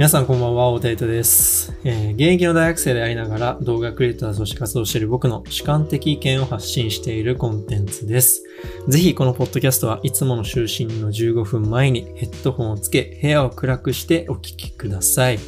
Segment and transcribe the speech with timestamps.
[0.00, 8.42] 皆さんこんばんは、大田糸です、えー現役の大学生でありながら動画クリエイターとして活動している僕の主観的意見を発信しているコンテンツです。
[8.88, 15.38] ぜひこのポッドキャストはいつもの就寝の15分前にヘッドホンをつけ部屋を暗くしてお聞きください。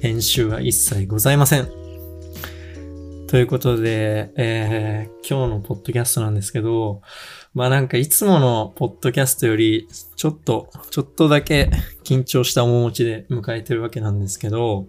[0.00, 1.66] 編集は一切ございません。
[3.26, 7.02] ということで、えー今日のポッドキャストなんですけど、
[7.54, 11.70] まあなんかいつものポッドキャストよりちょっと、ちょっとだけ
[12.04, 14.86] 緊張した面持ちで迎えてるわけなんですけど、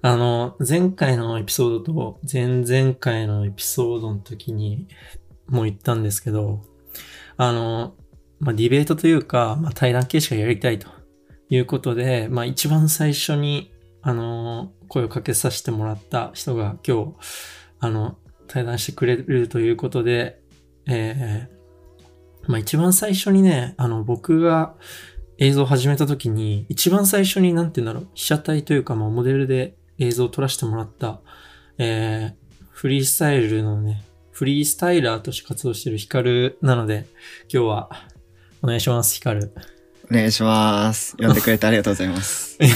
[0.00, 4.88] あの、前回のエピソードと前々回のエピソードの時に
[5.48, 6.62] も言ったんですけど、
[7.36, 7.94] あの、
[8.40, 11.02] まあディベートというか、まあ対談形式がやりたいと。
[11.54, 17.14] いうことで、まあ一番最初に、あの、声をかけさせてもらった人が今日、
[17.78, 18.16] あの、
[18.48, 20.41] 対談してくれるということで、
[20.86, 21.62] えー
[22.48, 24.74] まあ一番最初にね、あの僕が
[25.38, 31.20] 映像を始めた時に、一番最初になんて言うんだろう、被写体というか、まあモデルで映像を撮らせてもらった、
[31.78, 32.42] えー
[32.72, 37.06] フリースタイルのね、フリースタイラーとして活動しているヒカルなので、
[37.48, 37.90] 今日は
[38.60, 39.52] お願いします、ヒカル。
[40.10, 41.16] お願いします。
[41.16, 42.58] 呼んでくれてありがとうございます。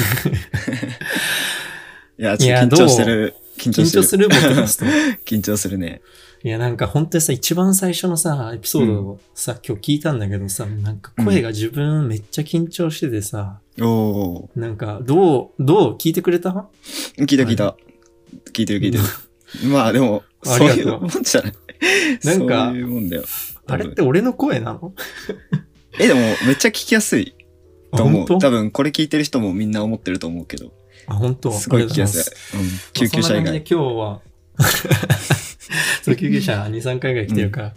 [2.19, 3.34] いや、ちょっと緊張してる。
[3.59, 4.03] 緊張してる。
[4.03, 4.84] 緊張するポッドキャスト。
[5.27, 6.03] 緊張するね。
[6.47, 14.61] いや、なんか本当にさ、一番最初のさ、エピソードをさ、今日聞いたんだけどさ、なんか声が自分めっちゃ緊張しててさ、おー。
[14.61, 16.69] なんか、どう、どう聞いてくれた？
[17.19, 17.77] 聞いた聞いた。
[18.53, 19.05] 聞いてる聞いてる。
[19.69, 21.53] まあでも、あそういうもんじゃない。
[22.22, 23.25] なんかそういうもんだよ。
[23.66, 24.92] あれって俺の声なの？
[25.98, 27.34] え、でもめっちゃ聞きやすい
[27.91, 28.38] あと思う。
[28.38, 30.72] 多分これ聞いてる人もみんな思ってると思うけど。
[31.08, 31.50] あ、本当？
[31.50, 32.60] すごい聞きやすい。
[32.60, 32.69] うん。
[32.92, 33.56] 救急車以外。
[33.56, 34.20] 今日は、
[36.03, 37.75] そう、救急車2、3回ぐらい来てるから。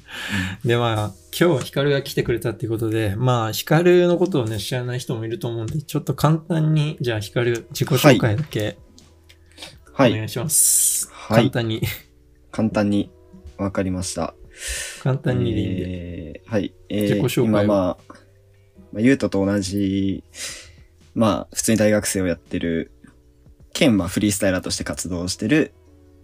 [0.63, 8.77] で、まあ、今日ヒカルが来てくれたっていうことで、まあ、ヒカルのことをね、知らない人もいると思うんで、ちょっと簡単に、じゃあヒカル自己紹介だけ
[9.97, 10.13] おはい。
[10.15, 11.09] 願いします。
[11.11, 11.81] はい簡単に、
[12.51, 13.11] 簡単に
[13.57, 14.33] わかりました。
[15.03, 15.83] 簡単にでいいんで。
[15.87, 16.73] えーはい。
[16.89, 17.97] え自己紹介まあ、ま
[18.97, 20.23] あ、ゆうとと同じ、
[21.13, 22.91] まあ、普通に大学生をやってる、
[23.73, 25.73] 兼、まあ、フリースタイラーとして活動してる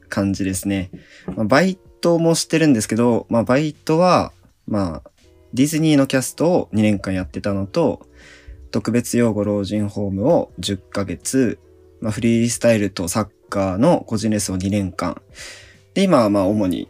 [0.09, 0.91] 感じですね。
[1.35, 4.31] まあ、バイトもしてるんですけど、まあ、バイトは、
[4.67, 5.11] まあ、
[5.53, 8.07] ディズニーのキャストを2年間やってたのと、
[8.71, 11.59] 特別養護老人ホームを10ヶ月、
[12.01, 15.21] まあ、フリースタイルとサッカーの個人レッスンを2年間。
[15.93, 16.89] で、今はまあ、主に、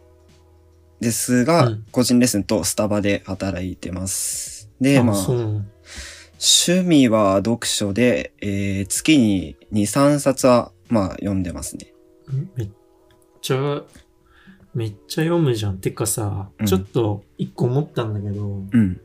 [1.00, 4.68] ですが、うん個人レッスンとスタバで働いてます。
[4.80, 5.64] で、まあ、趣
[6.86, 11.92] 味は読書で、えー月に2、3冊は、まあ、読んでますね。
[12.56, 12.70] めっ
[13.46, 13.82] ちゃ、
[14.74, 15.78] めっちゃ読むじゃん。
[15.78, 19.00] てかさ、うんちょっと一個思ったんだけど、うん。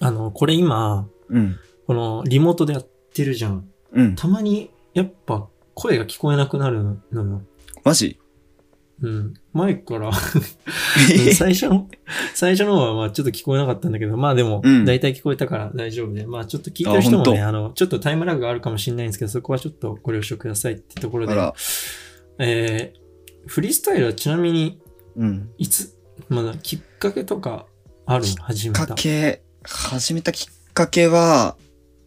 [0.00, 1.56] あの、これ今、うん。
[1.86, 3.66] このリモートでやってるじゃん。
[3.92, 4.14] うん。
[4.14, 7.42] たまに、やっぱ声が聞こえなくなるのよ。
[7.82, 8.18] マジ？
[9.00, 9.34] うん。
[9.52, 11.88] 前から最初の、
[12.34, 21.34] 最初の方はまあちょっと聞こえなかったんだけど、まあでもうん、大体聞こえたから大丈夫で、まあちょっと聞いてる人もね、あの、ちょっとタイムラグがあるかもしれないんですけど、そこはちょっとご了承くださいってところで。
[22.38, 23.01] えー、
[23.46, 24.80] フリースタイルはちなみに、
[25.16, 25.50] うん。
[25.58, 25.96] いつ、
[26.28, 27.66] まだきっかけとか
[28.06, 28.42] あるの？
[28.42, 28.86] 始めきった。
[28.88, 31.56] かけ、始めたきっかけは、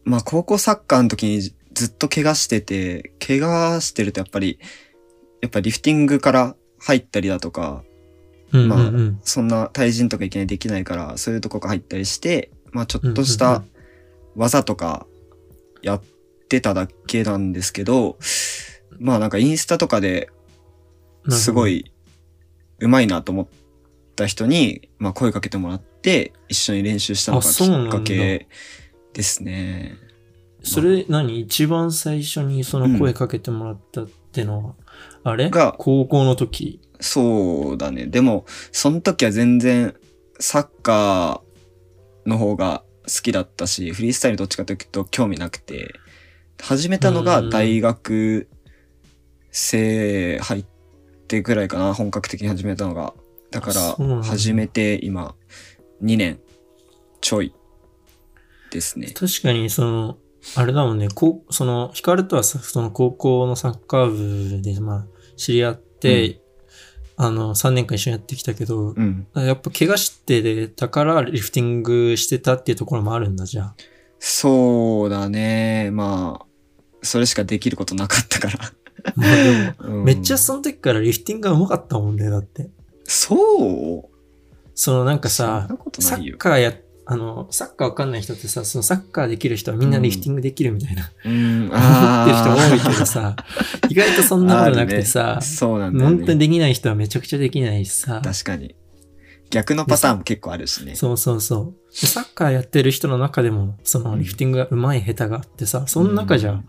[0.04, 1.54] まあ、高校サッカーの時にず
[1.88, 4.60] っと怪我してて、怪我してるとやっぱり、
[5.42, 7.84] やっぱリフティングから入ったりだとか、
[8.52, 9.20] うんうんまあうん。
[9.24, 13.64] そんな対人とかいきなりできないから、そういうとこから入ったりして、まあちょっとしうんうんた
[14.36, 15.06] 技とか
[15.82, 16.04] やっ
[16.50, 18.18] てただけなんですけど、
[19.00, 20.35] まあなんかインスタとかでうん
[21.30, 21.68] すご。
[21.68, 21.92] い
[22.80, 23.48] 上手いなと思っ
[24.16, 28.48] た人に、まあ声かけてもらって一緒に練習したのがきっかけ
[29.14, 29.96] ですね。
[30.64, 31.40] それ何？
[31.40, 34.76] 一番最初にその声かけてもらったってのは、
[35.24, 35.50] あれ？
[35.50, 36.82] が高校の時？
[37.00, 38.08] そうだね。
[38.08, 39.94] でも、その時は全然
[40.40, 45.94] サッカーの方が好きだったし、フリースタイルどっちかというと興味なくて、
[46.60, 48.48] 始めたのが大学
[49.52, 50.66] 生入っ
[51.28, 53.14] てぐらいかな、本格的に始めたのが。
[53.52, 55.36] だかあそうなんら、だ始めて今、
[56.04, 56.40] 2年
[57.22, 57.54] ちょい
[58.72, 59.08] ですね。
[59.08, 60.18] 確かに、その、
[60.56, 65.06] あれだもんね、こう、その、ヒカルとはさ、その高校のサッカー部で、まあ、
[65.36, 66.42] 知り合って、
[67.18, 69.28] あの、3年間一緒にやってきたけど、うん。
[69.36, 73.76] やっぱ怪我してたからリフティングしてたっていうところもあるんだ、じゃあ。
[74.20, 75.92] そうだね。
[75.92, 76.46] まあ、
[77.02, 78.74] それしかできることなかったから。
[80.04, 82.70] めっちゃその時からリフティングが上手かったもんね、だって。
[83.04, 84.16] そう
[84.74, 85.70] そのなんかさ
[86.00, 86.76] サッカーやっ
[87.08, 91.70] あの、サッカーわかんない人ってさ、そのサッカーできる人はみんなリフティングできるみたいな、うん。
[91.70, 93.36] 思ってる人多いけどさ、
[93.90, 96.18] 意外とそんなことなくてさ、そうなんだよね。
[96.18, 98.76] 本当にできない人はめちゃくちゃできないしさ、確かに。
[99.52, 100.96] 逆のパターンも結構あるしね。
[100.96, 102.02] そうそうそう。
[102.02, 106.64] でサッカーやってる人の中でも、そのリフティングが上手い下手があってさ、その中じゃ、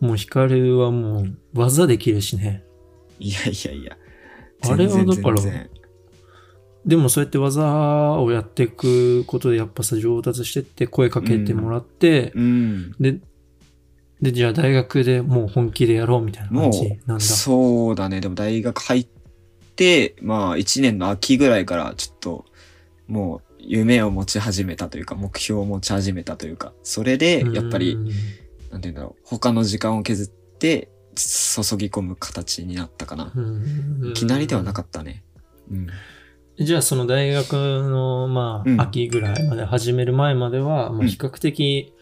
[0.00, 2.64] もうヒカルはもう技できるしね。
[3.18, 3.96] いやいやいや。
[4.64, 5.36] あれはだから
[6.84, 12.92] でもそうやって技をやっていくことでやっぱさ上達してって声かけてもらって、うん。
[12.98, 13.20] で、
[14.20, 17.20] で、じゃあ大学でもう本気でやろうみたいなも感じなんう、だ。
[17.20, 18.20] そうだね。
[18.20, 19.06] でも大学入っ
[19.76, 22.44] て、まあ1年の秋ぐらいからちょっと、
[23.06, 28.10] もう夢を持ち始めたというか、目標を持ち始めたというか、それで、やっぱりう、ん
[28.72, 33.32] なんて言うんだろう、他の時間を削って、注ぎ込む形になったかな。
[33.34, 35.24] うんいきなりではなかったね。
[35.70, 35.86] うん。
[36.58, 41.94] じゃあその大学のまうんあ秋ぐらいまで始める前までは、まあ比較的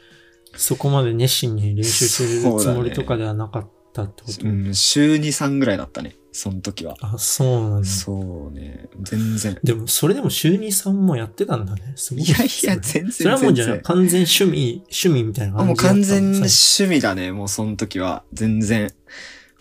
[0.54, 6.16] そこまで熱心に練習するつもりとかではなかったってこと、うん、週2、3ぐらいだったね。
[6.32, 6.96] その時は。
[7.00, 7.88] あ、そうなんだ。
[7.88, 8.88] そうね。
[9.02, 9.58] 全然。
[9.64, 11.92] でもそれでも週2、3もやってたんだね。
[11.96, 12.24] すごい。
[12.24, 13.12] いやいや、全然。
[13.12, 17.32] それはもうじゃあ全然完全趣味、趣味みたいなあもう感じだったの完全趣味だね。
[17.32, 18.22] もうその時は。
[18.32, 18.92] 全然。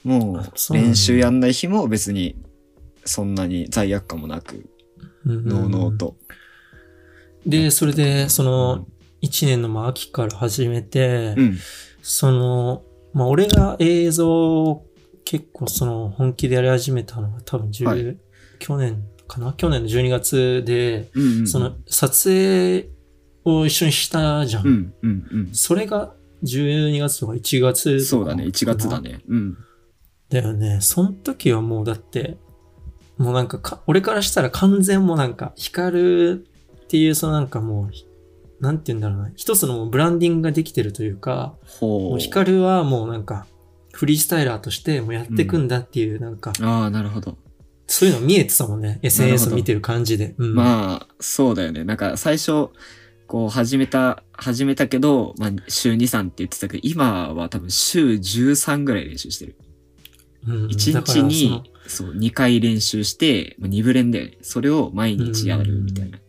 [0.03, 2.35] もう練習やんない日も別に
[3.03, 4.69] そんなに罪悪感もなく、
[5.25, 6.15] うんのうのうと。
[7.45, 8.87] で、それで、その、
[9.21, 11.57] 1年のまあ秋から始めて、うん。
[12.01, 12.83] その、
[13.13, 14.85] まあ俺が映像を
[15.25, 18.17] 結構その本気でやり始めたのが多分10、はい
[18.59, 19.53] 去年かな？
[19.53, 21.47] 去年の12月で、うんうん。
[21.47, 22.89] その撮影
[23.45, 24.67] を一緒にしたじゃん。
[24.67, 25.49] うん、うん、うん。
[25.53, 26.13] それが
[26.43, 28.43] 12月とか1月とかそうだね。
[28.45, 28.99] 1月だ。
[28.99, 29.21] ね。
[29.27, 29.57] うん。
[30.29, 30.79] だよね。
[30.81, 32.37] その時はもうだって、
[33.17, 36.47] もうなんかか、俺からしたら完全もうなんか、光る
[36.83, 39.31] っていう、そのなんかもう、なんて言うんだろうな。
[39.35, 42.15] 一つのブランディングができてるというか、う。
[42.15, 43.47] う光るはもうなんか、
[43.99, 47.37] フリースタイラーとしてもうやっていくんだっていう、なんか、ああ、なるほど。
[47.85, 48.97] そういうの見えてたもんね。
[49.01, 50.35] SNS ど見てる感じで。
[50.37, 51.83] うん、まあ、そうだよね。
[51.83, 52.69] なんか最初、
[53.27, 59.57] こう始めた、始めたけど、まあ週2、3って言ってたけど、今は多分週13ぐらい練習してる。
[60.47, 66.19] うん、1だから日に、そう、2回練その、そう、2回練習して、まあ、2ブレンで、それを毎日やるみたいな。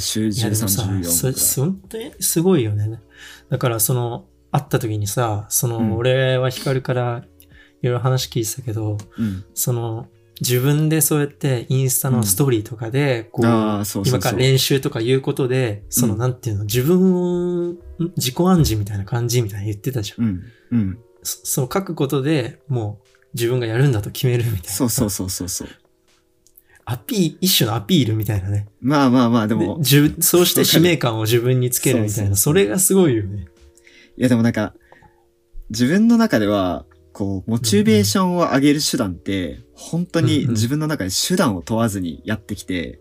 [0.00, 1.40] 週いやでもさ13、14それ、ぐらい。
[1.40, 3.00] そ本当にすごいよね。
[3.48, 4.26] だからその、
[4.56, 7.24] 会った時にさ、その、うん俺は光から
[7.82, 9.44] いろいろ話聞いてたけど、うん。
[9.54, 10.08] その、
[10.40, 13.44] 自分でそうやってインスタのストーリーとかで、こう。
[13.44, 17.78] 今から練習とか言うことで、その、うんなんていうの、自分を、ん
[18.16, 20.24] 自己暗示みたいな感じみたいな言ってたじゃん。
[20.24, 20.42] うん。
[20.72, 20.98] うん。
[21.22, 24.70] そその書くことでもう自分がやるんだと決めるみたいな。
[24.70, 25.68] そうそうそうそうそう。
[26.84, 28.68] アピール、一種のアピールみたいなね。
[28.80, 32.12] まあまあまあ、ででも、自分そうして使命感を自分につけるみたいな。
[32.14, 33.46] そうそうそうそれがすごいよね。
[34.16, 34.74] いやでもなんか、
[35.70, 43.00] 自分の中では、こう、モチベーションを上げる手段って、本当に自分の中で手段を問わずにやってきて、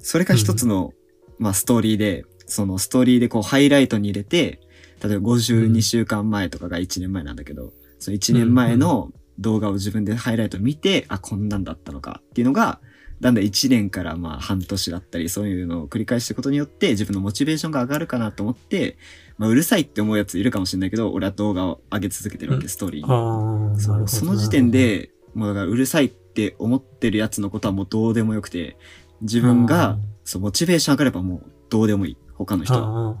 [0.00, 0.92] それが一つの、
[1.38, 4.60] まあストーリーで、そのストーリーでこうハイライトに入れて、
[5.02, 12.80] 例えば52週間前とかが1年前なんだけど、その1年前の動画を自分でハイライト見て、あ、こんなんだったのかっていうのが、
[13.20, 18.98] だんだん1年からまあ半年だったり、そういうのを繰り返していくことによって、自分のモチベーションが上がるかなと思って、
[19.38, 28.76] まあ、うるさいって思うやついるかもしれないけど、俺は動画を上げ続けてるわけ、うんストーリーそその時点で、もうだからうるさいって思ってるやつのことはもうどうでもよくて、
[29.22, 32.16] 自分が、そう、モチベーション上がればもうどうでもいい。
[32.34, 33.16] 他のあ人は。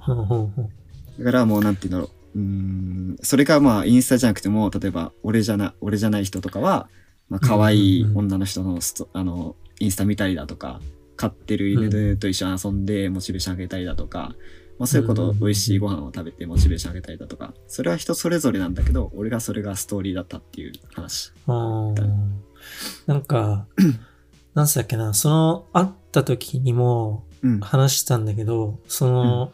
[1.18, 2.38] だからもうなんて言うんだろう。
[2.38, 6.88] うーん、それがまあインスタじゃなくても、例えば俺じゃな、俺じゃない人とかは、
[7.28, 10.80] まあ可愛い女の人のスト、あの、インスタ見たりだとか、
[11.16, 14.34] 飼ってる犬と一緒に遊んでモチベーション上げたりだとか、
[14.78, 21.32] まあそういうこと、うん美味しいご飯を食べてモチベーション上げたりだとか、それは人それぞれなんだけど、俺がそれがストーリーだったっていう話。
[21.46, 23.12] ああ。
[23.12, 23.66] なんか、
[24.54, 27.60] なんつっけな、その、会った時にもうん。
[27.60, 29.52] 話したんだけど、その、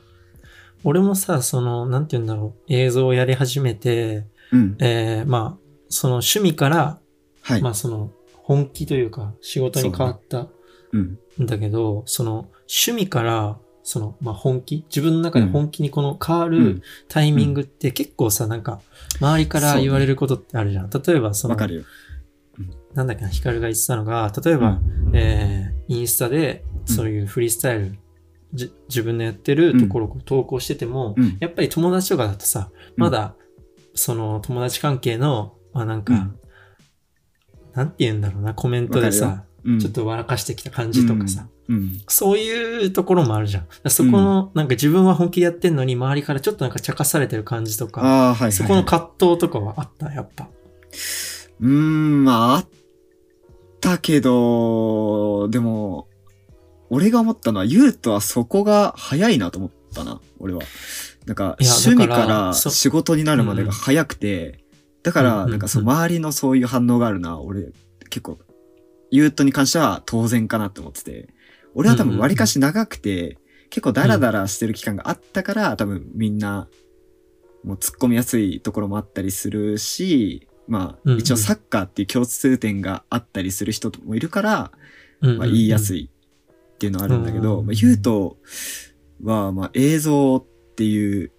[0.84, 4.76] 俺もさ、その、なんて言うんだろう、映像をやり始めて、うん。
[4.78, 7.00] えー、まあ、その趣味から、
[7.42, 7.62] はい。
[7.62, 10.46] まあその、本気というか、仕事に変わった
[10.92, 11.18] うん。
[11.42, 13.58] んだけど、その、趣味から、
[13.90, 14.84] その、まあ本気？
[14.88, 16.82] 自分の中で本気にこの変わうるん。
[17.08, 18.80] タイミングって結構さ、なんか、
[19.20, 20.90] 周りから言われることってあるじゃん。
[20.90, 21.82] 例えば、そのわ、かるよ。
[22.94, 24.80] なんだっけな、ヒカルが言ってたのが、例えば、
[25.12, 27.98] えー、インスタで、そういうフリースタイル、
[28.54, 31.36] じ自分のやってるところを投稿してても、うん。
[31.40, 33.34] やっぱり友達とかだとさ、まだ、
[33.94, 36.30] その友達関係の、まあなんか、
[37.74, 41.48] なんて言うんだろうな、コメントでさ、うん、ちょっと笑かしてきた感じとかさ、
[42.08, 43.90] そういうところもあるじゃん。
[43.90, 48.52] そこの、なんか自分は本気でやってんのに、周りからちょっとなんか茶化されてる感じとか、ああ、はい、はい。
[48.52, 50.48] そこの葛藤とかはあった、やっぱ。
[51.60, 52.68] うーん、まあ、あっ
[53.80, 56.08] たけど、でも、
[56.88, 60.62] 俺が思ったのは、ユウトはそこが早いなと思ったな、俺は。
[61.26, 64.64] なんか、趣味だから仕事になるまでが早くて、
[65.02, 67.72] だから、なんかそう、周りのそういう反応があるな、俺、
[68.08, 68.38] 結構、
[69.12, 71.28] ユウトに関しては当然かなって思ってて、
[71.74, 73.38] 俺は多分割かし長くて、
[73.70, 76.68] 結構ダラダラしてる期間があったから、多分みんな、
[77.64, 84.72] もう突っ込みやすいところもあったりするし、まあ、一応サッカーっていう共通点があったりする人もいるから、
[85.20, 86.02] うんまあ、言いやすい。
[86.02, 88.38] いっていうのはあるんだけど、うんまあ、ユウト
[89.22, 90.44] は、まあ、映像っ
[90.76, 91.30] ていう、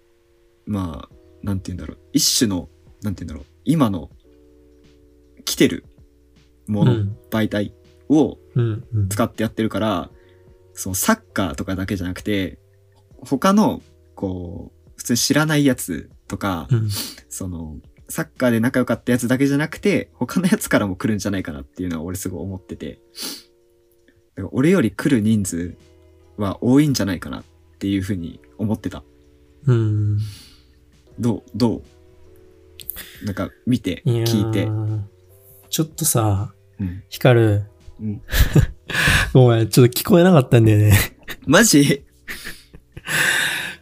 [0.66, 2.68] まあ、なんて言うんだろう、一種の、
[3.02, 4.10] なんて言うんだろう、今の、
[5.44, 5.84] 来てる
[6.68, 7.16] もの、うん。
[7.30, 7.74] 媒体
[8.08, 8.38] を
[9.08, 10.10] 使ってやってるから、
[10.74, 12.58] そのサッカーとかだけじゃなくて、
[13.20, 13.82] 他の、
[14.14, 16.88] こう、普通に知らないやつとか、うん
[17.28, 17.76] その、
[18.08, 23.00] サッカーで仲良かったやつだけじゃなくて、他のやつからも来るんじゃないかなっていうのは俺すごい思ってて。
[24.36, 25.74] だから俺より来る人数
[26.36, 27.44] は多いんじゃないかなっ
[27.78, 29.02] ていうふうに思ってた。
[29.66, 30.18] うん。
[31.18, 31.82] どうどう？
[33.24, 34.68] なんか見て、聞いて。
[35.70, 37.02] ちょっとさ、うん。
[37.08, 37.64] ヒカル、
[38.00, 38.22] うん、
[39.32, 40.92] ごめん、ちょっと聞こえなかったんだよね。
[41.46, 42.02] マジ？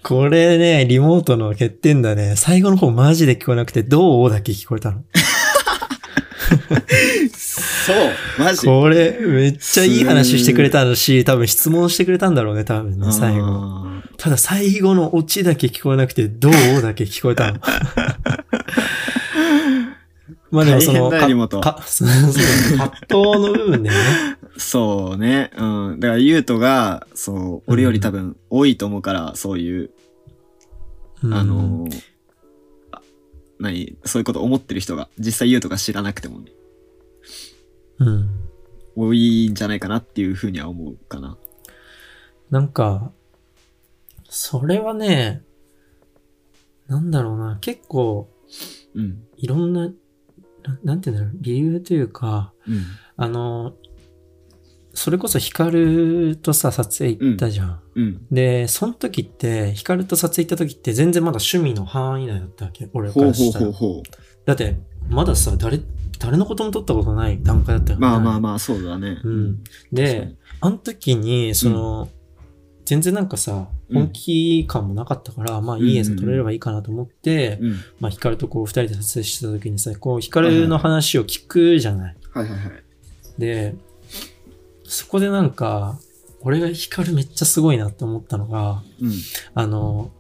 [0.03, 2.35] これね、リモートの欠点だね。
[2.37, 5.03] 最後の方マジで聞こえなくて、どうだけ聞こえたの？
[7.33, 7.97] そう
[8.39, 8.67] マジ？
[8.67, 13.87] これ、めっちゃいい話してくれたし、多分質問してくれたんだろうね、多分ね、最後。
[14.17, 16.53] ただ最後のオチだけ聞こえなくて、どう
[16.83, 17.61] だけ聞こえたの？
[20.51, 21.21] まあでもその、か
[21.61, 24.37] かそ葛藤の部分だよね。
[24.61, 25.51] そうね。
[25.57, 26.01] うん。
[26.01, 29.91] だから、ゆうとが、そう、俺より多分多いと思うから、そういう、
[31.23, 31.87] うんあの
[33.59, 36.51] 何そういうこと思ってる人が、実際ゆうとが知らなくてもね、
[37.99, 38.31] うん。
[38.97, 41.37] 多いんじゃないかなっていうふうには思うかな。
[42.51, 43.13] なんか、
[44.29, 45.43] それはね、
[46.87, 48.31] なんだろうな、結構、
[48.95, 49.25] うん。
[49.37, 49.89] いろんな、
[50.63, 52.83] ななんていうんだろう、理由というか、うん。
[53.17, 53.75] あの、
[54.93, 57.81] それこそヒカルとさ、撮影行ったじゃん。
[57.95, 58.27] うん。
[58.31, 62.89] で、その時って、ヒカルと撮影行った時って全然まだ趣味の範囲内だったわけ。
[62.93, 63.65] 俺かほうほうらしたら。
[63.67, 64.03] ほうほ
[64.47, 64.77] だって、
[65.09, 65.81] まださ、誰、
[66.19, 67.95] 誰のことも撮ったことない段階だったう。
[67.95, 68.07] よね。
[68.07, 69.21] まあまあまあ、そうだね。
[69.23, 69.65] うん。
[69.93, 72.09] でに、あの時に、その、
[72.85, 77.73] 全然なんかさ、うん本気感もなかったから、まあいい映像撮れればいいかなと思って、うん。
[77.99, 82.17] まあヒカルとこう二人で撮影してた時にさ、こうヒカルの話を聞くじゃない。
[82.33, 82.83] はいはいはい。
[83.37, 83.75] で、
[84.91, 86.01] そこでなんか、
[86.41, 89.13] 俺がヒカルめっちゃすごいなって思ったのが、うん。
[89.55, 90.11] あの、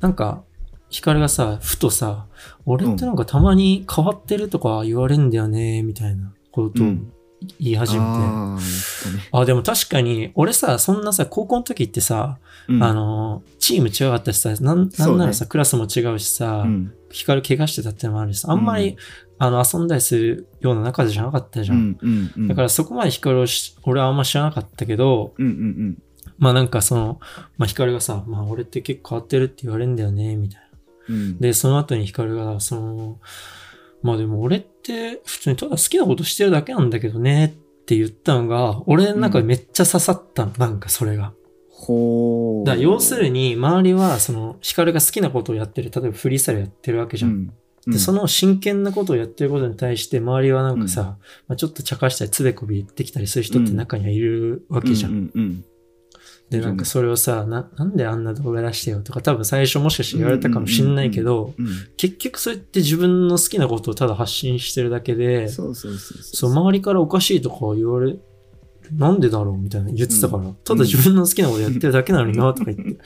[0.00, 0.44] なんか、
[0.88, 2.26] ヒカルがさ、ふとさ、
[2.64, 7.12] 俺ってなんかたまに変わってるとか言われんだよね、みたいなことをうん
[7.58, 8.04] 言い始めて。
[8.04, 8.60] ああ、言っ
[9.02, 9.28] たね。
[9.32, 12.38] あ、でも確かに、俺さ、そんなさ、高校の時ってさ、
[12.68, 16.94] うんあ、の、チーム違かったしさ、なんなんならさ、クラスも違うしさ、うん。
[17.10, 18.96] ヒカル怪我してたってのもあるしさ、あんまり、うん
[19.38, 21.76] あの、遊んだりするような仲じゃなかったじゃん。
[21.78, 21.98] うん。
[22.00, 22.32] うん。
[22.36, 22.48] うん。
[22.48, 25.98] だからそこまでヒカルをし俺はあんま知らなかったけど、うんうん
[26.38, 27.20] まあなんかその、
[27.58, 30.66] まあヒカルがさ、まあ俺って結構変わってるって言われるんだよね、みたいな。
[31.08, 31.14] うん。
[31.14, 31.38] うん。
[31.38, 33.20] で、その後にヒカルが、その、
[34.02, 41.32] まあでも俺って普通にただ好きなことしてるだけなんだけどねって言ったのが、俺の中でめっちゃ刺さったの、なんかそれが。
[41.70, 42.66] ほう。
[42.66, 47.52] だ要するに、周りは、その、ヒカルが好きなことをやってる、例えばフリースタイルやってるわけじゃん。
[47.86, 47.92] うん。
[47.92, 51.16] で、その真剣なことをやってることに対して、周りはなんかさ、うんま
[51.50, 55.12] あ、ちょっと茶化したり、つべこび言ってきたりする人って中にはいるわけじゃん。
[55.12, 55.64] うんうん
[56.50, 61.66] で、なんかそれをさ、な、なんであんな動画出してよとか、多分最初もしかして言われたかもしんないけど、うん。
[61.96, 68.16] 結局そうやって自分の好きなことをただ発信してるだけで、そうそうそうそう、周りからおかしいとか言われ、
[68.92, 72.92] なんでだろうみたいな言ってたから、ただ自分の好きなことやってるだけなのになとか言って。
[72.92, 72.96] い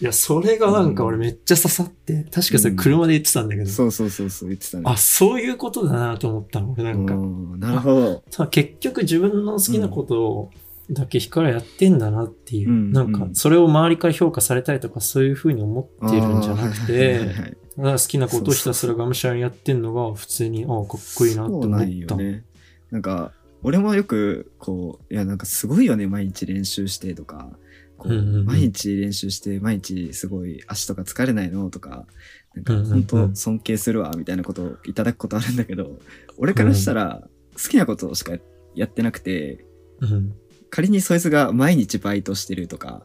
[0.00, 4.84] や、それがなんか俺めっちゃ刺さって、確かそれ車で言ってたんだけど、そうそうそうそう言ってたね。
[4.86, 7.14] あ、そういうことだなと思ったの、俺なんか。
[7.14, 8.22] うんなるほど。
[8.30, 10.50] ただ結局自分の好きなことを
[10.90, 22.16] だけ日からやってんだなっていう、うんなんかそれを周りから評価されたりとかそういう風に思ってるんじゃなくて、ただ好きなことをひたすらがむしゃらにやってんのが普通に、ああ、かっこいいなってそう思っなんよた。
[22.16, 22.44] ね。
[22.90, 27.58] なんか、俺もよく、こう、いや、なんかすごいよね、毎日練習してとか、
[27.96, 28.44] こううんうんうん。
[28.44, 32.06] 毎日練習して、毎日すごい足とか疲れないのとか、
[32.54, 35.98] なんか本当尊敬するわ、みたいなことをいただくことあるんだけど、
[36.36, 38.36] 俺からしたら好きなことしか
[38.74, 39.64] やってなくて、
[40.00, 40.34] うん。
[40.70, 43.02] 仮にそいつが毎日バイトしてるとか、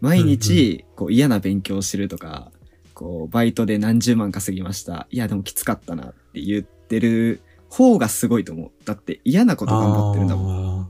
[0.00, 2.52] 毎日こう嫌な勉強してるとか、
[2.94, 5.06] こうバイトで何十万稼ぎました。
[5.10, 8.70] いやでもきつかったなって言ってる方がすごいと思う。
[8.84, 10.80] だって嫌なこと頑張ってるんだもん。
[10.82, 10.88] あ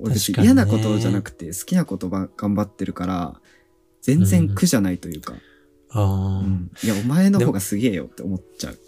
[0.00, 3.40] 俺別に嫌なことじゃなくて好きなことば頑張ってるから、
[4.00, 5.38] 全然苦じゃないというか、ー
[5.90, 6.70] あー、うん。
[6.82, 8.78] いやお前の方がすげえよって思っちゃう。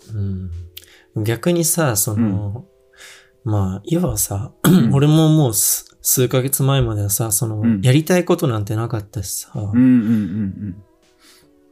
[1.14, 1.25] うん。
[1.25, 2.66] 逆にさ、その、
[3.44, 4.94] まあ、要はさ、ん。
[4.94, 7.80] 俺ももうす数ヶ月前まではさ、その、うん。
[7.82, 10.85] やりたいことなんてなかったしさ、うんうんうん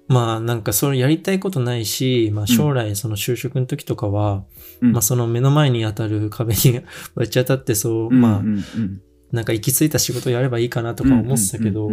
[0.09, 4.45] まあなんかそれやりたいことないし、まあ将来その就職の時とかは、
[4.81, 4.93] うん。
[4.93, 6.81] まあその目の前に当たる壁に
[7.15, 8.45] ぶち当たってそう、まあ
[9.33, 11.91] なんか行き着いた仕事をやればいいかなとか思ってたけど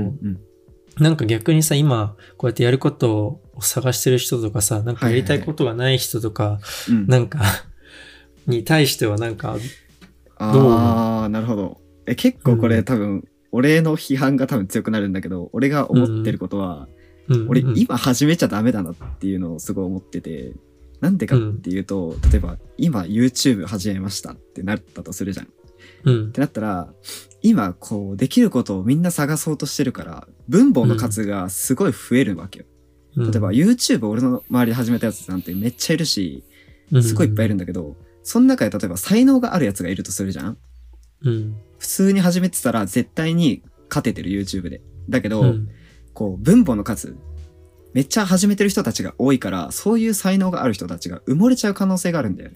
[1.00, 7.07] なんか逆にさ、今こうやってやることを探してる人とかさ、なんかやりたいことがない人とか、うん。
[7.07, 7.41] なんか、
[8.48, 9.57] に対してはなんか、
[10.39, 11.81] どうああ、なるほど。
[12.05, 12.84] え、結構これ、うん。
[12.84, 16.88] 多分、俺の批判が多分強くなるんだけど、俺が思ってることは、
[17.27, 20.53] うん俺、うん今始めちゃダメだなっていうのをすごい思ってて、
[21.01, 25.46] なんでかっていうと、例えば、今 YouTube 始めましたってなったとするじゃん。
[25.46, 25.50] っ
[26.05, 26.94] うんてなったら、
[27.41, 32.65] 今、こう、できることをみんな探そうとしてるから、分母の数がすごい増えるわけよ。
[32.67, 32.75] うん
[33.32, 36.44] 例えば、YouTube 俺の周りで始めたやつなんてめっちゃいるし、
[37.01, 40.58] すごいいっぱいいるんだけど、その中で例えば才能があるやつがいるとするじゃん
[41.22, 41.55] うん。
[41.77, 44.82] 普通に始めてたら絶対に勝ててる YouTube で。
[45.08, 45.70] だけど、うん
[46.15, 47.15] こう分母の数、
[47.93, 52.55] めっちゃ始めてる人たちが多いから、そういう才能がある人たちが埋もれちゃう可能性があるんだよね。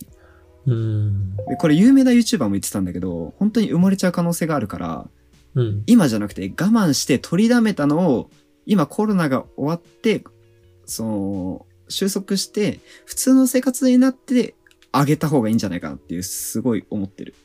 [0.65, 1.35] うん。
[1.35, 5.07] でこれ有名な YouTuber も言ってたんだけど、本当に埋もれちゃう可能性があるから、
[5.55, 5.83] うん。
[5.85, 8.29] 今じゃなくて我慢して取りだめたのを、
[8.65, 10.23] 今コロナが終わって、
[10.85, 14.55] その、収束して、普通の生活になって
[14.91, 17.35] あげた方がいいんじゃないかなっていう、すごい思ってる。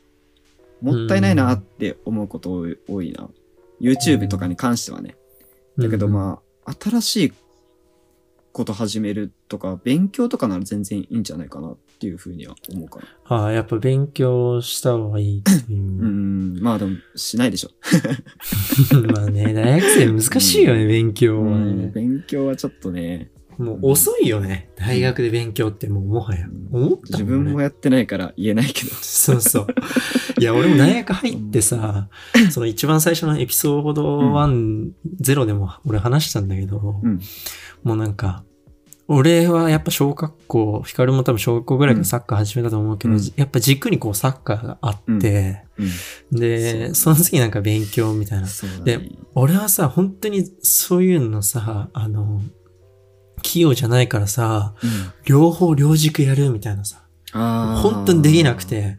[0.81, 3.29] もったいないなって思うこと多い多いな。
[3.81, 5.17] YouTube とかに関してはね。
[5.79, 7.33] だけどまあ、新しい
[8.53, 13.07] こと始めるとか、勉強とかなら全然いいんじゃないかなっていうふうには思うかな。
[13.25, 13.35] あ。
[13.35, 15.83] ああ、やっぱ勉強した方がいいっていうう。
[16.07, 17.71] ん、まあでも、しないでしょ。
[19.13, 21.91] まあね、大学生難しいよね、勉強はうんね。
[21.93, 26.47] 勉強はちょっとね、もう遅いよね、大学で勉強ってもうもはや。
[26.73, 27.25] 思ったね。
[27.25, 28.91] 分もやってないから言えないけど。
[28.97, 29.67] そうそう。
[30.41, 32.09] いや、俺も大学入ってさ、
[32.51, 34.91] その一番最初のエピソード1、
[35.21, 37.21] 0でも俺話したんだけど、うん。
[37.83, 38.45] もうなんか、
[39.07, 43.21] 俺はやっぱ小学校、ヒカルも多分小学校ぐらいからサッカー始めたと思うけど、うん。
[43.37, 45.65] やっぱ軸にこうサッカーがあって、
[46.33, 46.39] うん。
[46.39, 48.49] で、そその次なんか勉強みたいな。
[48.85, 52.41] で俺はさ、本当にそういうのさ、あの、
[53.45, 54.91] 器用じゃないからさ、うん
[55.25, 58.65] 両方両軸やるみたいなさ、本当にできなく。
[58.65, 58.99] て、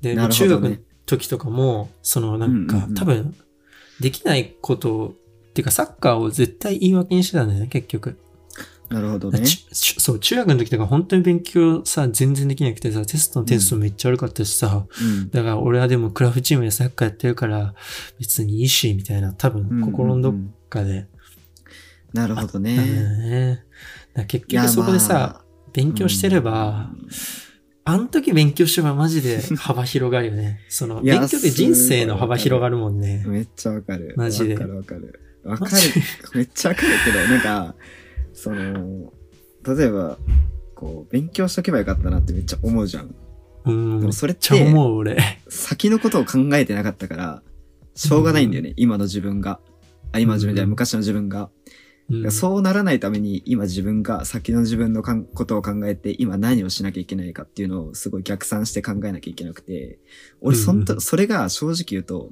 [0.00, 3.34] で、なるほ中学のどね時とかも、そのなんか、うんうんうん多分、
[4.00, 5.14] できないこと、
[5.50, 8.18] っていうかサッカーを絶対言い訳にしてたんだよね、結局。
[8.88, 9.40] なるほどね。
[9.72, 17.74] そう、中学の時とか本当に勉強さ、全然できなくてさ、テストの点数めっちゃ悪かったしさ、うんだから俺はでもクラブチームでサッカーやってるから、
[18.18, 20.34] 別にいいし、みたいな、多分心のどっ
[20.68, 21.06] かで。
[22.12, 22.92] なるほどなんだよね。
[22.92, 23.64] ね。
[24.26, 26.90] 結局そこでさ、まあ勉強してれば、
[27.84, 30.60] あの時勉強してればマジで幅広がるよね。
[30.68, 33.24] その、勉強って人生の幅広がるもんね。
[33.26, 34.14] めっちゃわかる。
[34.16, 35.20] マジでわかるわかる。
[35.44, 35.72] わかる。
[36.34, 37.74] めっちゃわかるけど、なんか、
[38.32, 39.12] その、
[39.76, 40.18] 例えば、
[40.74, 43.14] こう、勉強しとけばよかったなってめっちゃ思うじゃん。
[43.64, 44.00] うん。
[44.00, 45.16] でもそれってちゃ思う、俺。
[45.48, 47.42] 先のことを考えてなかったから、
[47.94, 49.60] しょうがないんだよね、今の自分が。
[50.12, 51.50] あ、今の自分じゃ昔の自分が。
[52.10, 52.30] うん。
[52.30, 59.98] そうならないために、今自分が先の自分のかんことを考えて、今何をしなきゃいけないかっていうのをすごい逆算して考えなきゃいけなくて、
[60.40, 62.30] 俺そんと、うんうんそれが正直言うと、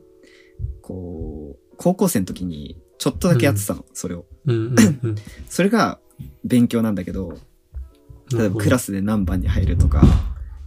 [0.82, 4.26] こう、高校生の時にちょっとだけやってたの、それを。
[5.48, 6.00] それが
[6.44, 7.38] 勉強なんだけど、
[8.36, 8.86] 例えばクラス。
[8.86, 10.02] スで何番に入るとか、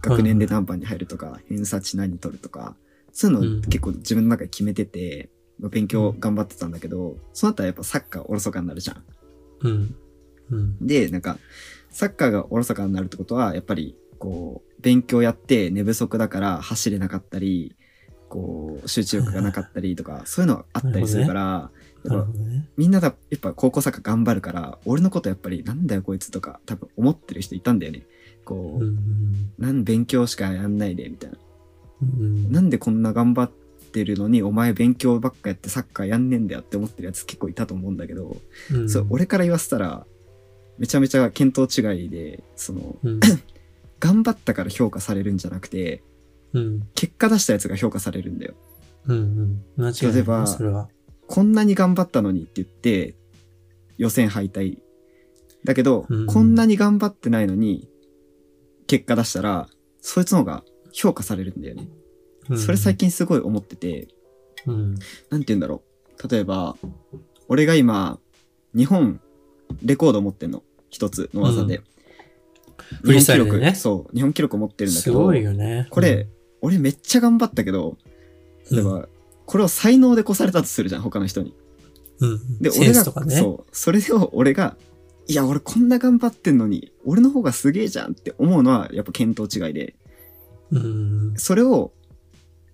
[0.00, 2.76] 学年で何番に入るとか、偏差値何取るとか、
[3.12, 3.56] そういううん。
[3.60, 5.30] の結構自分の中で決めてて、
[5.62, 9.04] まあ勉強頑張ってたんだけど、その後はやっぱサッカーおろそかになるじゃん。
[9.60, 9.94] うん。
[10.50, 10.86] うん。
[10.86, 11.38] で、なんか、
[11.88, 17.76] サッカーがおろそかになるってことは、やっぱり、こう、勉強やって寝不足だから走れなかったり、
[18.28, 21.70] こう、集中力がなかったりとか、 そういうのがあったりするから、なやっ
[22.02, 22.68] ぱるほどね。
[22.76, 28.04] みんなだ、やっぱ高校サッカー頑張るから、俺のことやっぱりなんだよこいつとか多分思ってる人いたんだよね。
[28.44, 31.38] こう、うんなん勉強しかやんないで、みたいな。
[32.02, 32.50] うん。
[32.50, 33.61] なんでこんな頑張って
[34.04, 38.36] るのに、お前勉強ばっかやってサッカーやんねえんだよって思ってるやつ結構いたと思うんだけど、
[38.72, 40.06] うんそう、俺から言わせたら、
[40.78, 43.20] めちゃめちゃ見当違いで、その、うん。
[44.00, 46.02] 頑張ったから評価されるんじゃなくて、
[46.52, 46.88] うん。
[46.94, 48.54] 結果出したやつが評価されるんだよ。
[49.06, 49.84] うんうん。
[49.84, 50.12] 間違いない、ね。
[50.14, 50.88] 例えばそれは。
[51.28, 53.14] こんなに頑張ったのにって言って、
[53.96, 54.78] 予選敗退。
[55.64, 57.88] だけど、うんこんなに頑張ってないのに、
[58.86, 59.68] 結果出したら、
[60.00, 61.88] そいつの方が評価されるんだよね。
[62.50, 62.96] うんそれ最。
[62.96, 64.08] 近すごい思ってて、
[64.66, 64.94] うん。
[65.30, 65.82] なんて言うんだろ
[66.22, 66.28] う。
[66.28, 66.76] 例えば、
[67.48, 68.18] 俺が今、
[68.74, 69.20] 日本
[69.82, 70.62] レコード持ってんの。
[70.90, 71.82] 一つの技で。
[73.02, 75.86] フリースタイル日本記録、でねそう、日本記録持ってるんだけど、すごいよね。
[75.90, 76.28] これ、
[76.60, 77.96] 俺めっちゃ頑張ったけど、
[78.70, 79.08] 例えば、
[79.46, 81.54] これを才能で越されたとするじゃん、他の人に。
[82.20, 82.58] うん、うん。
[82.60, 83.36] で、セ俺が、ね。
[83.36, 84.76] そう、それを俺が、
[85.26, 89.94] いや、俺こんな頑張ってんのに、俺の方がすげえじゃんって思うのは、やっぱ見当違いで、
[90.70, 91.34] うん。
[91.36, 91.92] それを、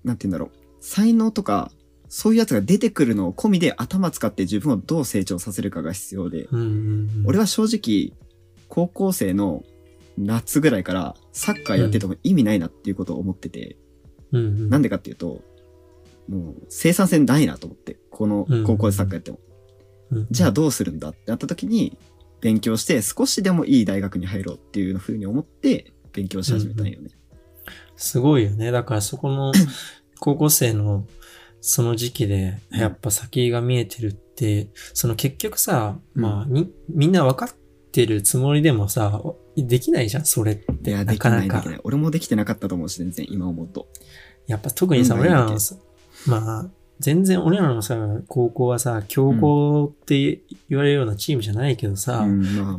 [0.05, 1.71] なんて言うんだろう、才能とか、
[2.09, 7.25] そういうやつが出てくるのを込みで頭使って自分をどう成長させるかが必要で、うんうんうん。
[7.27, 8.17] 俺は正直、
[8.69, 9.63] 高校生の
[10.17, 13.77] 夏ぐらいからサッカーやってても意味ないなっていうことを思ってて、
[14.33, 15.43] うんうん、なんでかっていうと、
[16.29, 19.41] もう生産性ないなと思って、この高校でサッカーやっても。
[20.11, 21.99] うん、じゃあどうするんだってなった時に、
[22.41, 27.11] 勉強して少しでもいい大学に入ろうっていうふうに思って勉強し始めたんよね。
[27.99, 28.71] すごいよね。
[28.71, 29.53] だからそこの
[30.21, 31.07] 高校生の
[31.61, 37.51] その時期でやっぱ先が見えてるって、その結局さ、うんまあに、みんな分かっ
[37.93, 39.21] てるつもりでもさ、
[39.57, 40.91] できないじゃん、それって。
[40.91, 41.65] いや、なできかなか。
[41.83, 43.89] 俺もできてなかったと思うし、全然今思うと。
[44.47, 45.75] やっぱ特にさ、うん俺らのさ、
[46.27, 47.97] まあ、全然俺らのさ、
[48.29, 52.27] 高校はさ、強豪って言われるようなチームじゃないけどさ、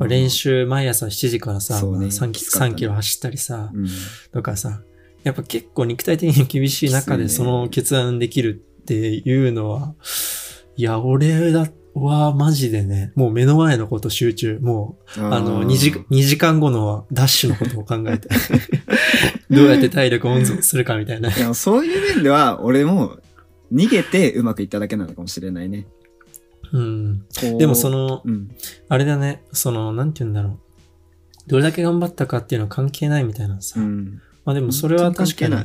[0.08, 3.88] 練習毎朝7時からさ、そうねまあ 3, キきつかったね3キロ走ったりさ、うん。
[4.32, 4.82] とかさ、
[5.30, 9.94] やっぱ結構肉体的に厳しい中でその決断できるっていうのは、
[10.76, 18.28] いや、俺だはマジでね、もう目の前のこと集中、もう、あの、2時、2時間後のダッシュのことを考えて、
[19.52, 21.30] どうやって体力温存するかみたいな。
[21.36, 23.20] いや、そういう面では、俺も
[23.72, 25.86] 逃げてうまくいっただけなのかもしれないね。
[26.72, 27.26] うん。
[27.60, 28.50] でもそ、の、うん。
[28.88, 30.60] あれだね、その、なんて言うんだろう。
[31.48, 33.80] どれだけ頑張ったかっていうのは関係ないみたいなさ。
[33.80, 34.22] うん。
[34.50, 35.56] まあでもそれは確かに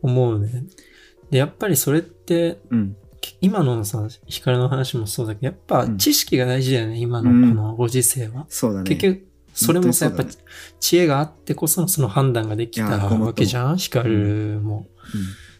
[0.00, 0.62] 思うね。
[1.28, 2.96] で、やっぱりそれって、うん。
[3.40, 8.46] 今のさ、光の話もそうだけど、やっぱうん知識が大事だよね、今のうんこのご時世は。
[8.48, 8.88] そうだね。
[8.88, 10.24] 結局、それもさ、やっぱ
[10.78, 14.86] 知恵があってこそのその判断ができたわけじゃん光も。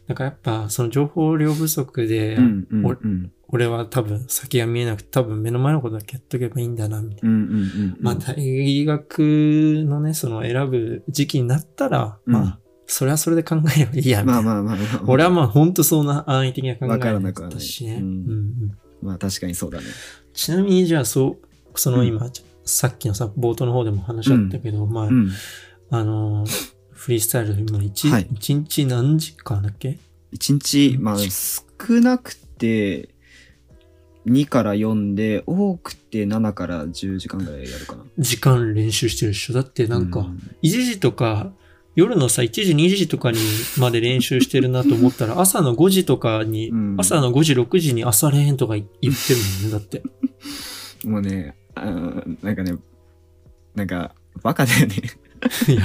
[0.06, 2.66] だからやっぱその情報量不足で、うん。
[2.70, 2.86] うん。
[2.86, 3.32] うん。
[3.48, 7.30] 俺は多分先が見えなくて多分目の前のことだけやっとけばいいんだな、みたいな。
[7.30, 7.44] うん。
[7.44, 7.52] うん。
[7.52, 7.96] うん。
[8.00, 9.18] まあ大学
[9.86, 14.52] のね、その選ぶ時期になったら、うんまあ、それはそれで考えればいいや、みたいな。
[14.52, 15.02] まあまあまあまあ。
[15.06, 17.96] 俺はまあ本当そんな安易的な考えだったしね。
[17.96, 19.86] うんうんうんまあ確かにそうだね。
[20.32, 22.30] ちなみにじゃあそう、そのうん今、
[22.64, 25.30] さっきのさ、冒頭の方でも話あったけど、まあ、うん。
[25.90, 29.98] あのー、フリースタイル、今一、はい一日何時間だっけ？
[30.30, 31.64] 一日、まあ少
[32.00, 33.08] なくて
[34.26, 38.04] 2から4で、多くて7から10時間ぐらいやるかな。
[38.18, 39.52] 時間練習してるでしょ？
[39.54, 40.20] だってなんか、
[40.62, 41.52] 1時とか、
[41.96, 43.38] 夜のさ、1時、2時とかに
[43.78, 49.12] まで練習してるなと思ったら、 朝の5時とかに、うん朝の5時、6時に朝練とか言ってるもん
[49.64, 50.04] ね、だって。
[51.04, 52.76] もうね、あーなんかね、
[53.74, 54.94] なんか、バカだよね。
[55.68, 55.82] いや、い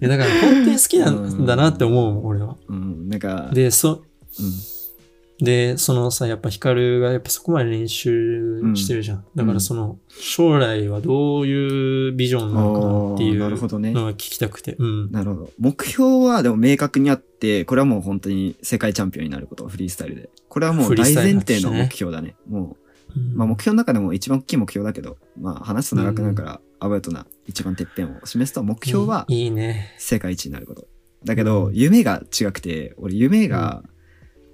[0.00, 2.56] やだから本当に好きなんだなって思うもん、俺は。
[2.68, 9.24] うん、なんか、で、そ、うん、で、そのさ、やっぱヒカルがやっぱそこまで練習してるじゃん。
[9.34, 13.92] だからその、将来はどういうビジョンなのかなっていあーなるほうどね。
[13.92, 14.76] のが聞きたくて。
[14.78, 15.10] うん。
[15.10, 15.50] なるほど。
[15.58, 20.30] 目標はでも明確にあって、これはもう本当に世界チャンピオンになること、フリースタイルで。
[20.48, 22.36] これはもう大前提の目標だね。
[22.48, 22.76] も
[23.16, 29.94] うんう、まあ目標の中でも一番大きい目標だけど、まあ話すと長くなるから、アバウトな一番てっぺんを示すと、目標はいいいいね。
[29.98, 30.86] 世界一になること。
[31.24, 33.82] だけど、うん夢が違くて、俺夢が、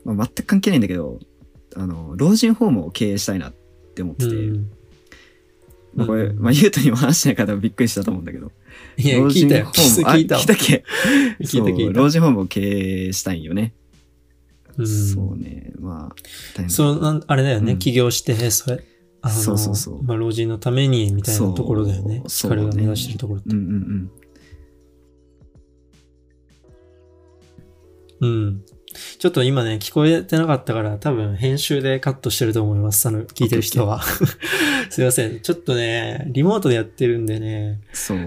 [0.05, 1.19] まあ、全く関係ないんだけど、
[1.75, 3.55] あの、老人ホームを経営したいなっ
[3.95, 4.71] て思ってて、うん。
[5.95, 8.53] まあこれ、うんまあ、ゆうとにも話してない方もびっくりしたと思うんだけど、
[8.97, 9.67] いや、聞いたよ。
[9.75, 10.85] 聞いたわ聞いたっけ？
[11.41, 12.01] 聞いた聞いた。
[12.01, 12.61] 老人ホームを経
[13.09, 13.75] 営したいんよね。
[14.77, 15.73] うんそうね。
[15.81, 17.73] まあ、そう、なんあれだよね。
[17.73, 18.85] うん起業して、それ。
[19.23, 22.23] あのそうそうそうまあ、老人のために、みたいなところだよね。
[22.27, 23.51] そうヒカルが目指してるところって。
[23.51, 24.11] うんうん
[28.21, 28.63] うん。
[29.19, 33.07] ちょっと今ね、聞こえてなかったから、多分編集でカットしてると思います。
[33.07, 34.03] あの、聞いてる人は。
[34.91, 35.41] すいません。
[35.41, 37.81] ちょっとね、リモートでやってるんでね。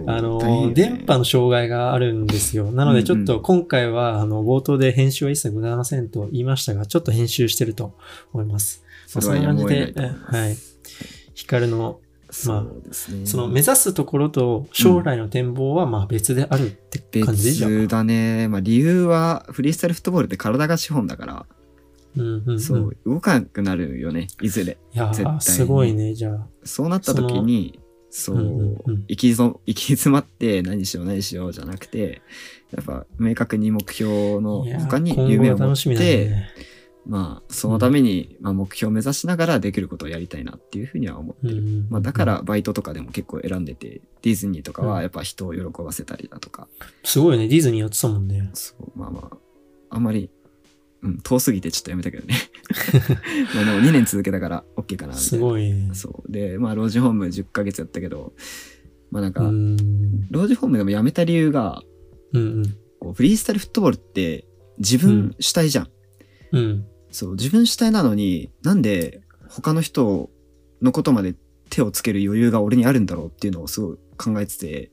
[0.08, 2.72] あの、ね電波の障害があるんですよ。
[2.72, 7.94] なので、ちょっうんうと今回は、あの、冒頭で編集は一切ございませんと言いましたが、ちょっと編集してると
[8.32, 8.84] 思います。
[9.08, 10.36] それはやむを得ないと思います。
[10.36, 10.73] はい。
[11.34, 13.26] ヒカルの、まあそうですね。
[13.28, 17.82] その目指すところと将来の展望はまあ別であるって感じでじゃん。
[17.82, 18.48] 別だね。
[18.48, 21.46] まあ理由は、フリースタイルフットボールって体が資本だから、
[22.18, 24.78] うんうん、そう、動かなくなるよね、いずれ。
[24.94, 26.48] いやー、絶対にすごいね、じゃあ。
[26.64, 32.22] そうなった時に、そう、うんうんうん行きき詰まって何しよう何しようじゃなくて、
[32.72, 36.50] やっぱ明確に目標の他に夢を持って、ね。
[37.06, 41.54] まあ、そのために、まあ、目標を目指しながらできることをやりたいなっていうふうには思ってる。
[41.54, 46.68] うんうんうんまあ、だから、バイトとかでも結構選んでて、ディズニーとかうんはやっぱ人を喜ばせたりだとか、
[47.04, 48.50] すごいね、ディズニーやってたもんね。
[48.54, 49.38] そう、まあまあ、
[49.90, 50.30] あんまり、
[51.02, 52.36] うん、遠すぎてちょっとやめたけどね。
[53.54, 55.16] まあでも2年続けたから OK かなみたいな。
[55.16, 55.90] すごいね。
[55.94, 56.32] そう。
[56.32, 58.34] で、まあ、老人ホーム10ヶ月やったけど、
[59.12, 60.32] まあなんか、うん。
[60.32, 61.84] 老人ホームでも辞めた理由が、
[62.32, 62.78] うんうん。
[63.00, 64.46] こうフリースタイルフットボールって
[64.80, 65.90] 自分主体じゃん。
[66.54, 66.86] うん。
[67.14, 70.30] そう、自分主体なのになんで他の人
[70.82, 71.36] のことまで
[71.70, 74.92] 手をつける余裕が俺にあるんだろうっていうのをすごい考えてて、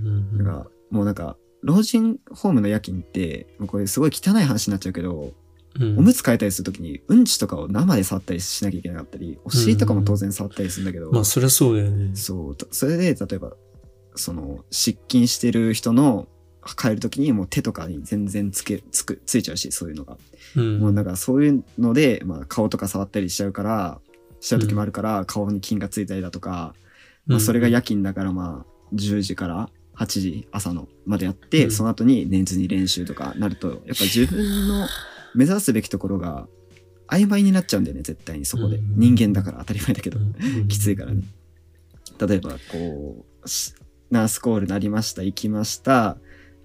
[0.00, 5.32] うんなんかもうなんか、老人ホームの夜勤って、もうこれすごい汚い話になっちゃうけど、
[5.78, 5.98] うん。
[5.98, 12.14] おむつ替えたりするときにうんちとかを生で触ったりしなきゃいけなかったり、お尻とかも当然触ったりするんだけど、まあ、そりゃそうだよね。
[12.14, 13.52] そう、たそれで、例えば、
[14.14, 16.28] その、失禁してる人の、
[16.74, 20.16] 帰るときにもう手とかに全然つけ、つく、ついちゃうし、そういうのが。
[20.56, 20.78] うん。
[20.80, 24.00] もうだからそういうので、まあ顔とか触ったりしちゃうから、
[24.40, 26.74] しちゃう時もあるから、顔に菌がついたりだとか、
[27.26, 34.86] まあそれが夜勤だからまあ、10時から8時朝のまでやって、うんその後に年次に練習とかなると、やっぱ自分の
[35.34, 36.46] 目指すべきところが
[37.08, 38.76] 曖昧になっちゃうんだよね、絶対にそこで。
[38.76, 40.18] うん人間だから当たり前だけど。
[40.18, 41.22] うんきついからね。
[42.18, 43.74] 例えば、こう、し
[44.10, 46.16] ナースコールなりました、行きました。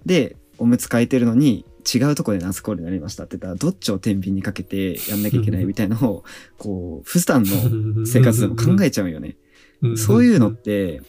[0.06, 6.24] で、おむつ替えてるのに、違うとこでナースコールになりましたって言ったら、どっちを天秤にかけてやんなきゃいけないみたいなのを、
[6.58, 9.36] こう、普段の生活でも考えちゃうよね。
[9.82, 11.02] うんそういうのって、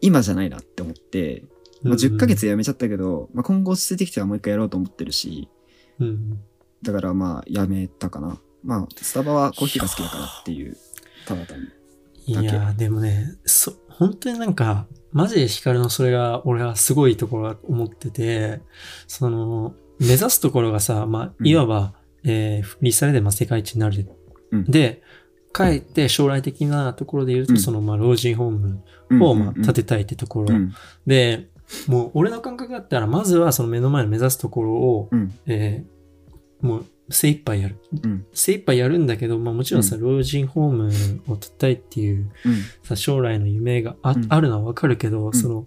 [0.00, 1.44] 今じゃないなって思って、
[1.82, 5.48] まあ、10ヶ月で辞めちゃったけど、まあ、今後落ち着いてきたらもう一回やろうと思ってるし、
[6.00, 6.38] うん
[6.82, 8.38] だからまあ、辞めたかな。
[8.62, 10.76] まあ、スタバはコーヒーが好きだからっていう、
[11.26, 11.66] ただ単に。
[12.26, 18.60] いやーでもね、そ、本当になんか、マジでヒカルのそれが、俺はすごいところだと思ってて、
[19.06, 21.46] その、目指すところがさ、まあ、うん。
[21.46, 21.94] いわば、
[22.24, 24.06] えーフリースタイルでまあ世界一になる。
[24.52, 24.64] うん。
[24.64, 25.02] で、
[25.52, 27.58] かえって将来的なところで言うと、うん。
[27.58, 28.82] その、まあ、老人ホーム
[29.24, 30.54] を、まあ、建てたいってところ。
[30.54, 30.72] うん。
[31.06, 31.48] で、
[31.86, 35.34] もう、俺の感覚だったら、まずはその目の前の目指すところを、うん。
[35.46, 35.98] えー
[36.66, 37.78] もう、精一杯やる。
[38.04, 45.66] うん精一杯やるんだけど、まあもちろんさ、う老人ホームを建てたいっていううんさ、将来の夢があ,、うんあるのはわかるけど、んその、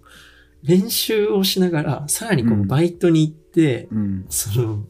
[0.62, 4.84] 練習をしながら、さらにこううんバイトに行って、うんその、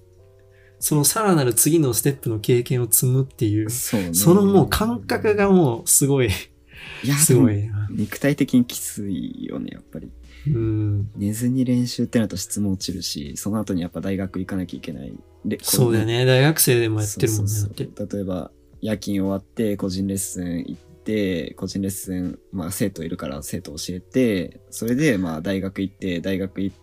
[0.78, 4.14] そのさらなる次のステップの経験を積むっていう、そうね。
[4.14, 6.28] そのもう感覚がもうすごい、
[7.04, 7.88] いや、すごいな。
[7.90, 10.10] 肉体的にきついよね、やっぱり。
[10.46, 11.11] うん。
[11.16, 15.12] 寝ずに練習ってなると質も落ちるし、その後にやっぱ大学行かなきゃいけない。
[15.44, 16.07] でそうだよ。
[16.07, 16.24] ね。
[16.24, 17.52] 大学生でもやってるもんね。
[17.76, 18.50] 例えば、
[18.81, 26.76] 夜勤終わって個人レッスン行って、個人レッスン、まあ生徒いるから生徒教えて、それでまあ大学行って、大学行っ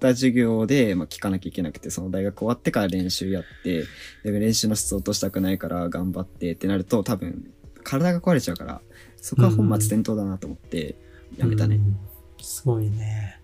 [0.00, 3.84] た授業でまあ聞かなきゃいけなくて、その大学終わってから練習やって、
[4.24, 7.52] で練習の質を落としたくないから頑張ってってなると多分
[7.84, 8.80] 体が壊れちゃうから、
[9.16, 10.96] そこは本末転倒だなと思って
[11.36, 11.76] やめたね。
[11.76, 11.96] うん
[12.40, 13.40] すごいね。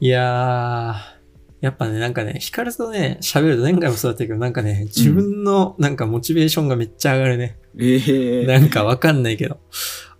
[0.00, 7.56] いやー、やっぱね、なんかね、ヒカルとね、喋ると何回もそうだったけど、なんかね、自分のなんかモチベーションがめっちゃ上がるね。
[7.78, 9.58] ええなんかわかんないけど。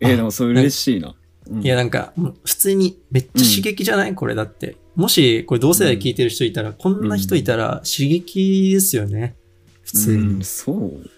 [0.00, 1.14] えーでもそれ嬉しいな。
[1.50, 4.76] うんいや、なんか、普通にめっちゃ刺激じゃない、これだって。
[4.94, 9.36] もし、これ同世代聞いてる人いたら、こんな人いたら刺激ですよね。
[9.82, 10.22] 普通に。
[10.22, 11.10] うんそう。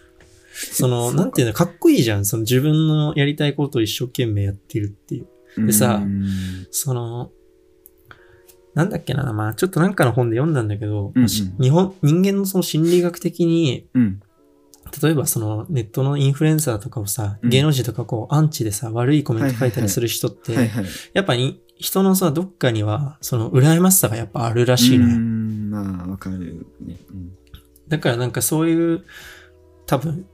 [0.52, 2.24] その、なんていうの、かっこいいじゃん。
[2.24, 5.26] その自分のやりたいことを一生懸命やってるっていう。
[5.58, 6.26] でさうん
[6.70, 7.30] その、
[8.74, 14.20] なんだっけな、まあちょっとなんかの本で読んだんだけど、うんうんし日本、人間のその心理学的に、うん。
[15.02, 20.70] 例えばそのネットのインフルエンサーとかをさ、うん芸能人とかこうアンチでさ、悪いコメント書いたりする人って。
[21.12, 25.16] やっぱり人のさ、どっかには、その羨ましさがやっぱあるらしいのよ。
[25.16, 26.96] うん、まあ、わかるね。
[27.10, 27.36] うん
[27.88, 29.04] だからなんかそういう、
[29.86, 30.26] 多分、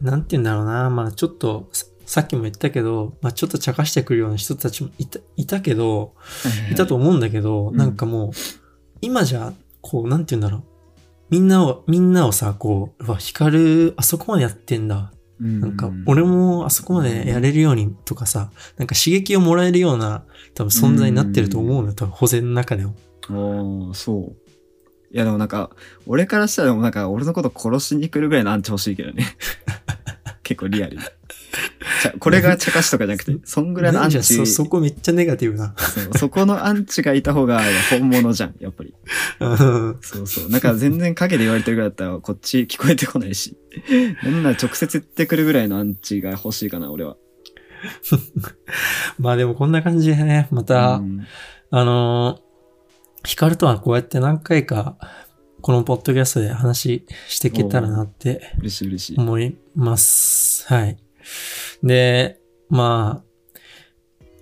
[0.00, 1.68] なんて言うんだろうな、まあちょっと、
[2.08, 6.14] ささっきも言ったけど、まあちょっと茶化してくるような人たちもいたいたけど、
[6.72, 8.30] いたと思うんだけど、うんなんかもう、
[9.02, 10.64] 今じゃ、こう、なんて言うんだろう。
[11.28, 13.58] みんなを、みんなをさ、こう、うわ、光
[13.90, 15.12] る、あそこまでやってんだ。
[15.38, 22.94] なんか、俺もあそこまでやれるようにとかさ、なんか刺激をもらえるような、多分存在になってると思うのよ、多分保全の中でも。
[23.28, 24.48] ああ、そう。
[25.14, 25.70] いや、でもなんか、
[26.06, 29.26] 俺からしたらでもなんか、俺のこと殺しに来るぐらいのアンチ欲しいけどね。
[30.42, 30.98] 結構リアル
[32.20, 35.74] これが茶化しとかじゃなくて、 そんぐらいのアンチ、そ、そこめっちゃネガティブな。
[35.76, 38.94] そうそこのアンチがいた方が本物じゃん、やっぱり。
[39.40, 40.50] うんそうそう。
[40.50, 43.56] なんか全然影で言われてるぐらいだったらこっち聞こえてこないし。
[44.22, 47.16] なんなら直接言ってくるぐらいのアンチが欲しいかな、俺は。
[49.18, 51.26] まあでもこんな感じでね、また、うん
[51.70, 52.48] あのー
[53.24, 54.96] ヒカルとはこうやって何回か、
[55.60, 59.18] このポッドキャストで話していけたらなって嬉しい嬉しい。
[59.18, 60.66] 思います。
[60.72, 60.96] はい。
[61.82, 63.22] で、ま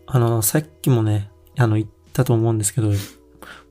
[0.06, 2.92] あ、あの、さっきもね、あの、言ったと思うんですけど、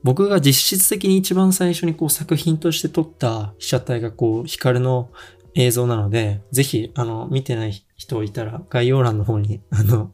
[0.02, 5.10] 僕が実質的に一番最初にこう作品として撮った被写体がこう、ヒカルの
[5.54, 10.12] 映像なので、ぜひ、あの、見てない人いたら概要欄の方に、あの、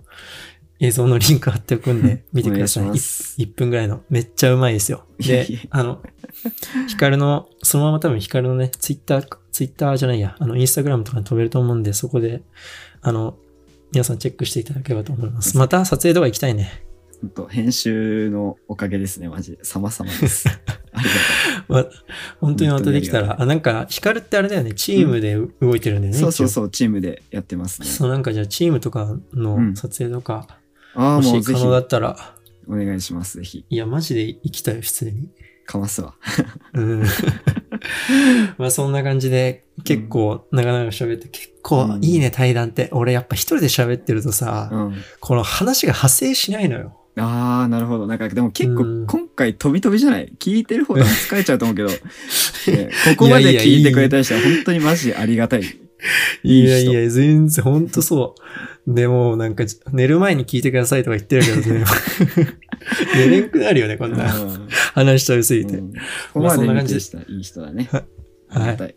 [0.81, 2.85] 映像のリンク貼っておくんで、見てください。
[2.85, 4.03] いします1分ぐらいの。
[4.09, 5.05] めっちゃうまいですよ。
[5.19, 6.03] で、あの、
[6.89, 12.43] ヒカルの、そのまま多分ヒカルのね、ツイッター、ツイッターじゃないや、あの、インスタグラムとかに飛べると思うんで、そこで、
[13.03, 13.37] あの、
[13.93, 15.59] 皆さんチェックしていただければと思います。
[15.59, 16.85] また撮影とか行きたいね。
[17.21, 19.65] ほんと編集のおかげですね、マジで。
[19.65, 20.49] 様々です。
[20.93, 21.87] ありがま、
[22.41, 26.19] 本当にまたできたら、あなんか、ヒカルってあれだよね、チームで動いてるんだよね。
[26.19, 27.87] 一応とうそうそう、チームでやってますね。
[27.87, 30.47] そう、なんかじゃあチームとかのうん撮影とか、
[30.95, 32.37] ああ、もし可能だったら、
[32.69, 33.65] お願いします、ぜひ。
[33.69, 35.29] いや、マジで行きたいよ、普通に。
[35.67, 36.15] かますわ。
[36.75, 37.05] うん。
[38.59, 42.89] まあそんな感じで結構長々喋って結構うんいいね対談って。
[42.93, 44.95] 俺やっぱ一人で喋ってるとさ、うん。
[45.21, 46.97] この話が派生しないのよ。
[47.17, 48.07] ああ、なるほど。
[48.07, 50.33] なんか、でも結うん構今回飛び飛びじゃない？
[50.39, 51.89] 聞いてる方が疲れちゃうと思うけど、
[52.73, 55.63] ねここまで聞いてくれた人は本当にマジありがたい。
[56.43, 58.41] いやいや、全然ほんとそう。
[58.87, 61.85] でもなんか寝る前に聞いてくださいとか言ってるけどね。
[63.15, 65.77] 寝れんくなるよね、こんなうん話しちゃいすぎて。
[65.77, 65.99] うんこ
[66.35, 67.89] こまで見てしたいい人だね。
[68.49, 68.95] はい。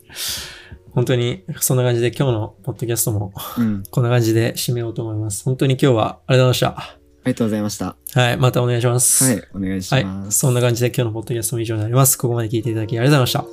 [0.91, 3.83] 本当にそんな感じで今日のポッドキャストもうん。
[3.91, 5.43] こんな感じで締めようと思います。
[5.43, 7.95] 本当に今日はありがとうございまありがとうございました。
[8.07, 8.21] した。
[8.21, 8.37] はい。
[8.37, 9.23] またお願いします。
[9.23, 10.05] はい、お願いしはい。
[10.05, 10.39] ます。
[10.39, 12.17] そんな感じで今日のポッドキャストも以上になります。
[12.17, 13.51] ここまで聞いていただきありがとうございまし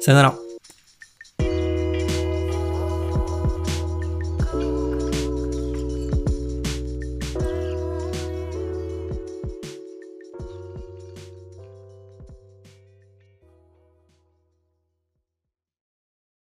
[0.00, 0.02] た。
[0.02, 0.43] さよなら。